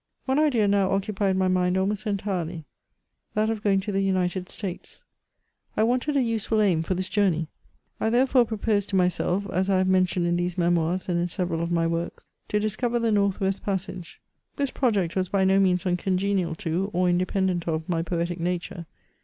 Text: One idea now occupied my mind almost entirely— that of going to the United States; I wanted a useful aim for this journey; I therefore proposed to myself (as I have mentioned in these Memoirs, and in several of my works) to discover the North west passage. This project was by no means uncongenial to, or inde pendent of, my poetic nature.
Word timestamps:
One 0.25 0.39
idea 0.39 0.67
now 0.67 0.89
occupied 0.91 1.37
my 1.37 1.47
mind 1.47 1.77
almost 1.77 2.07
entirely— 2.07 2.65
that 3.35 3.51
of 3.51 3.61
going 3.63 3.81
to 3.81 3.91
the 3.91 4.01
United 4.01 4.49
States; 4.49 5.05
I 5.77 5.83
wanted 5.83 6.17
a 6.17 6.23
useful 6.23 6.59
aim 6.59 6.81
for 6.81 6.95
this 6.95 7.07
journey; 7.07 7.49
I 7.99 8.09
therefore 8.09 8.45
proposed 8.45 8.89
to 8.89 8.95
myself 8.95 9.45
(as 9.51 9.69
I 9.69 9.77
have 9.77 9.87
mentioned 9.87 10.25
in 10.25 10.37
these 10.37 10.57
Memoirs, 10.57 11.07
and 11.07 11.19
in 11.19 11.27
several 11.27 11.61
of 11.61 11.71
my 11.71 11.85
works) 11.85 12.25
to 12.47 12.59
discover 12.59 12.97
the 12.97 13.11
North 13.11 13.39
west 13.39 13.61
passage. 13.61 14.19
This 14.55 14.71
project 14.71 15.15
was 15.15 15.29
by 15.29 15.43
no 15.43 15.59
means 15.59 15.85
uncongenial 15.85 16.55
to, 16.55 16.89
or 16.93 17.07
inde 17.07 17.27
pendent 17.27 17.67
of, 17.67 17.87
my 17.87 18.01
poetic 18.01 18.39
nature. 18.39 18.87